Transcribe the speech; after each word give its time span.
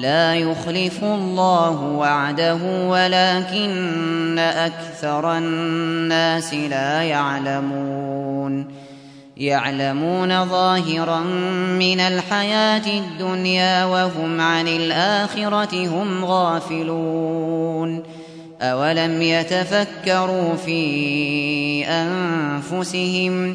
لا 0.00 0.34
يخلف 0.34 1.04
الله 1.04 1.80
وعده 1.82 2.58
ولكن 2.88 4.38
أكثر 4.38 5.38
الناس 5.38 6.54
لا 6.54 7.02
يعلمون 7.02 8.66
يعلمون 9.36 10.46
ظاهرا 10.46 11.20
من 11.78 12.00
الحياة 12.00 12.86
الدنيا 12.98 13.84
وهم 13.84 14.40
عن 14.40 14.68
الآخرة 14.68 15.86
هم 15.88 16.24
غافلون 16.24 18.02
أولم 18.62 19.22
يتفكروا 19.22 20.54
في 20.54 20.92
أنفسهم؟ 21.86 23.52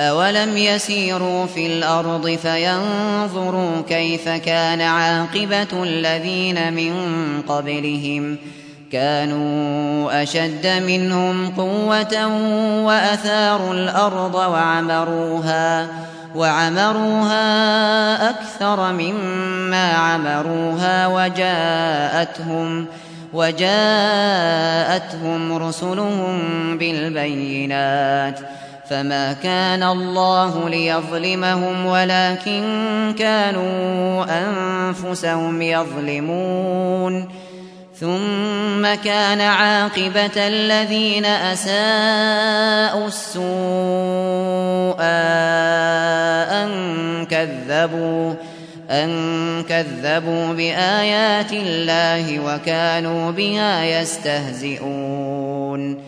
أولم 0.00 0.56
يسيروا 0.56 1.46
في 1.46 1.66
الأرض 1.66 2.28
فينظروا 2.42 3.70
كيف 3.88 4.28
كان 4.28 4.80
عاقبة 4.80 5.82
الذين 5.82 6.72
من 6.72 6.94
قبلهم 7.48 8.36
كانوا 8.92 10.22
أشد 10.22 10.66
منهم 10.66 11.50
قوة 11.50 12.26
وأثاروا 12.84 13.74
الأرض 13.74 14.34
وعمروها 14.34 15.88
وعمروها 16.34 17.50
أكثر 18.30 18.92
مما 18.92 19.92
عمروها 19.92 21.06
وجاءتهم 21.06 22.86
وجاءتهم 23.34 25.56
رسلهم 25.56 26.42
بالبينات 26.78 28.38
ۖ 28.40 28.42
فما 28.90 29.32
كان 29.32 29.82
الله 29.82 30.68
ليظلمهم 30.68 31.86
ولكن 31.86 32.64
كانوا 33.18 34.24
أنفسهم 34.38 35.62
يظلمون 35.62 37.28
ثم 38.00 38.94
كان 39.04 39.40
عاقبة 39.40 40.32
الذين 40.36 41.24
أساءوا 41.24 43.06
السوء 43.06 44.96
أن 46.52 47.26
كذبوا 47.26 48.34
أن 48.90 49.10
كذبوا 49.68 50.52
بآيات 50.52 51.52
الله 51.52 52.40
وكانوا 52.40 53.30
بها 53.32 53.84
يستهزئون 54.00 56.07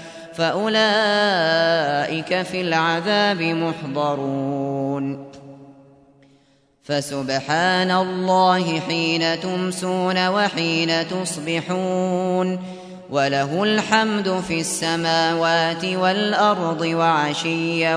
فأولئك 0.33 2.41
في 2.41 2.61
العذاب 2.61 3.41
محضرون 3.41 5.31
فسبحان 6.83 7.91
الله 7.91 8.79
حين 8.79 9.39
تمسون 9.39 10.27
وحين 10.27 11.07
تصبحون 11.07 12.59
وله 13.11 13.63
الحمد 13.63 14.39
في 14.47 14.59
السماوات 14.59 15.85
والأرض 15.85 16.81
وعشيا 16.81 17.95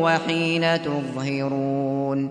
وحين 0.00 0.82
تظهرون 0.82 2.30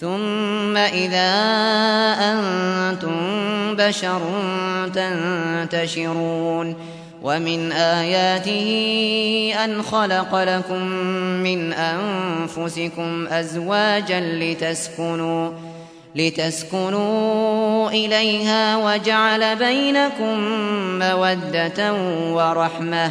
ثم 0.00 0.76
إذا 0.76 1.32
أنتم 2.20 3.20
بشر 3.76 4.20
تنتشرون 4.94 6.76
ومن 7.22 7.72
آياته 7.72 8.72
أن 9.64 9.82
خلق 9.82 10.34
لكم 10.36 10.82
من 11.42 11.72
أنفسكم 11.72 13.26
أزواجا 13.26 14.20
لتسكنوا 14.20 15.50
لتسكنوا 16.14 17.88
إليها 17.90 18.76
وجعل 18.76 19.56
بينكم 19.56 20.38
مودة 20.98 21.94
ورحمة 22.32 23.08
ۖ 23.08 23.10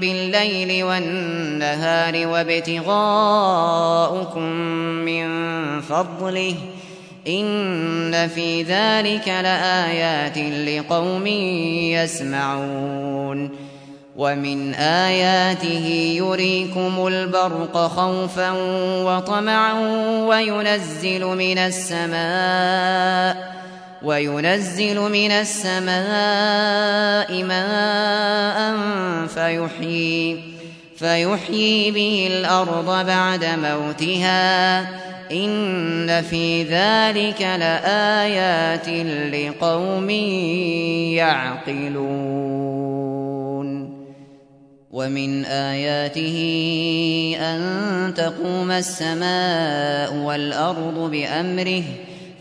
بالليل 0.00 0.84
والنهار 0.84 2.26
وابتغاءكم 2.26 4.40
من 4.80 5.24
فضله 5.80 6.54
إن 7.28 8.28
في 8.28 8.62
ذلك 8.62 9.28
لآيات 9.28 10.38
لقوم 10.38 11.26
يسمعون 12.76 13.50
ومن 14.16 14.74
آياته 14.74 15.86
يريكم 16.18 17.06
البرق 17.06 17.78
خوفا 17.86 18.50
وطمعا 19.04 19.72
وينزل 20.26 21.24
من 21.24 21.58
السماء 21.58 23.63
وينزل 24.04 25.00
من 25.10 25.30
السماء 25.30 27.42
ماء 27.42 28.58
فيحيي 29.26 30.40
فيحيي 30.96 31.90
به 31.90 32.28
الأرض 32.32 33.06
بعد 33.06 33.44
موتها 33.44 34.80
إن 35.32 36.22
في 36.22 36.62
ذلك 36.62 37.40
لآيات 37.42 38.88
لقوم 39.34 40.10
يعقلون 41.70 43.94
ومن 44.92 45.44
آياته 45.44 46.36
أن 47.38 48.14
تقوم 48.16 48.70
السماء 48.70 50.14
والأرض 50.14 51.10
بأمره 51.10 51.82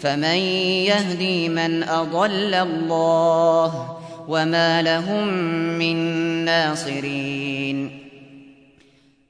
فمن 0.00 0.38
يهدي 0.88 1.48
من 1.48 1.82
أضل 1.82 2.54
الله 2.54 3.96
وما 4.28 4.82
لهم 4.82 5.26
من 5.78 5.96
ناصرين 6.44 8.06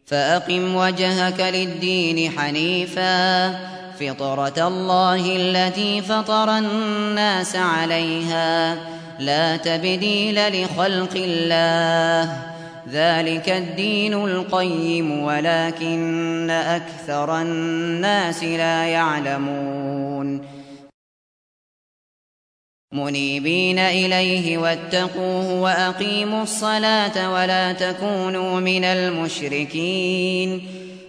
فأقم 0.06 0.74
وجهك 0.76 1.40
للدين 1.40 2.30
حنيفا 2.38 3.48
فطرة 3.92 4.68
الله 4.68 5.36
التي 5.36 6.02
فطر 6.02 6.58
الناس 6.58 7.56
عليها 7.56 8.76
لا 9.18 9.56
تبديل 9.56 10.62
لخلق 10.62 11.16
الله 11.16 12.32
ذلك 12.92 13.48
الدين 13.48 14.14
القيم 14.14 15.22
ولكن 15.22 16.50
أكثر 16.50 17.40
الناس 17.42 18.44
لا 18.44 18.84
يعلمون 18.84 20.55
منيبين 22.92 23.78
إليه 23.78 24.58
واتقوه 24.58 25.60
وأقيموا 25.60 26.42
الصلاة 26.42 27.32
ولا 27.32 27.72
تكونوا 27.72 28.60
من 28.60 28.84
المشركين 28.84 30.62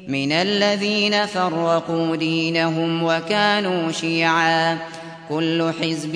من 0.07 0.31
الذين 0.31 1.25
فرقوا 1.25 2.15
دينهم 2.15 3.03
وكانوا 3.03 3.91
شيعا 3.91 4.77
كل 5.29 5.71
حزب 5.81 6.11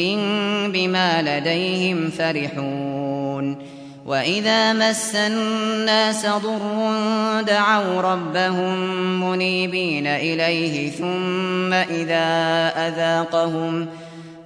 بما 0.74 1.22
لديهم 1.22 2.10
فرحون 2.10 3.58
وإذا 4.06 4.74
مس 4.74 5.16
الناس 5.16 6.26
ضر 6.26 7.42
دعوا 7.42 8.02
ربهم 8.02 8.76
منيبين 9.30 10.08
إليه 10.08 10.90
ثم 10.92 11.74
إذا 11.74 12.26
أذاقهم 12.88 13.86
ۖ 13.86 13.88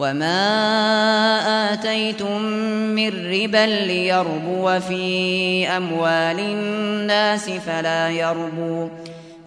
وما 0.00 1.72
آتيتم 1.74 2.42
من 2.96 3.08
ربا 3.08 3.66
ليربو 3.86 4.78
في 4.88 5.66
أموال 5.76 6.40
الناس 6.40 7.50
فلا 7.50 8.08
يربو 8.10 8.88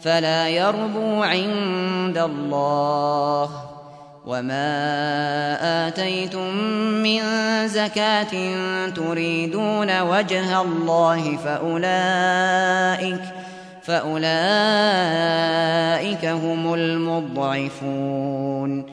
فلا 0.01 0.49
يربو 0.49 1.23
عند 1.23 2.17
الله 2.17 3.49
وما 4.25 4.67
آتيتم 5.87 6.55
من 7.03 7.21
زكاة 7.67 8.53
تريدون 8.89 10.01
وجه 10.01 10.61
الله 10.61 11.37
فأولئك 11.45 13.21
فأولئك 13.87 14.25
هم 16.25 16.73
المضعفون 16.73 18.92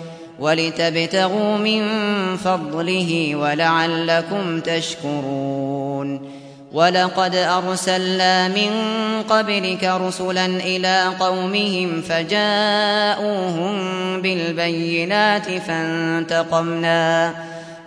ولتبتغوا 0.39 1.57
من 1.57 1.83
فضله 2.37 3.35
ولعلكم 3.35 4.59
تشكرون 4.59 6.21
ولقد 6.71 7.35
أرسلنا 7.35 8.47
من 8.47 8.69
قبلك 9.29 9.83
رسلا 9.83 10.45
إلى 10.45 11.05
قومهم 11.19 12.01
فجاءوهم 12.01 13.77
بالبينات 14.21 15.45
فانتقمنا 15.51 17.33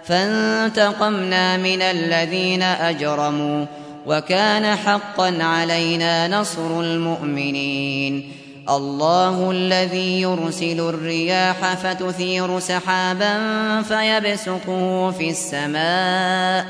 فانتقمنا 0.04 1.56
من 1.56 1.82
الذين 1.82 2.62
أجرموا 2.62 3.66
وكان 4.06 4.76
حقا 4.76 5.38
علينا 5.42 6.28
نصر 6.40 6.80
المؤمنين 6.80 8.32
الله 8.68 9.50
الذي 9.50 10.20
يرسل 10.22 10.80
الرياح 10.88 11.74
فتثير 11.74 12.58
سحابا 12.58 13.34
فيبسقه 13.82 15.10
في 15.10 15.30
السماء 15.30 16.64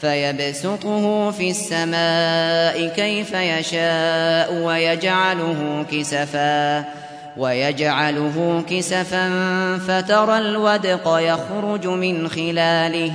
فيبسطه 0.00 1.30
في 1.30 1.50
السماء 1.50 2.86
كيف 2.96 3.32
يشاء 3.34 4.54
ويجعله 4.54 5.84
كسفا 5.92 6.84
ويجعله 7.36 8.64
كسفا 8.70 9.28
فترى 9.88 10.38
الودق 10.38 11.08
يخرج 11.18 11.86
من 11.86 12.28
خلاله 12.28 13.08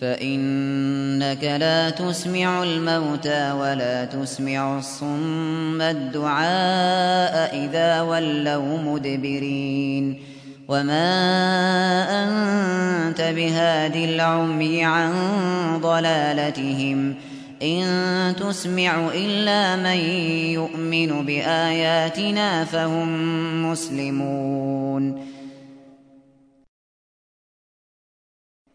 فإنك 0.00 1.44
لا 1.44 1.90
تسمع 1.90 2.62
الموتى 2.62 3.52
ولا 3.52 4.04
تسمع 4.04 4.78
الصم 4.78 5.80
الدعاء 5.82 7.56
إذا 7.64 8.00
ولوا 8.02 8.78
مدبرين 8.78 10.20
وما 10.68 11.10
أنت 12.24 13.20
بهادي 13.20 14.14
العمي 14.14 14.84
عن 14.84 15.12
ضلالتهم 15.82 17.14
إن 17.62 18.34
تسمع 18.40 19.08
إلا 19.14 19.76
من 19.76 19.98
يؤمن 19.98 21.26
بآياتنا 21.26 22.64
فهم 22.64 23.72
مسلمون 23.72 25.33